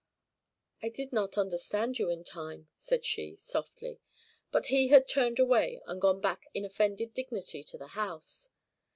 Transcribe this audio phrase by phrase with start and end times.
[0.81, 3.99] "I did not understand you in time," said she, softly.
[4.49, 8.49] But he had turned away, and gone back in offended dignity to the house.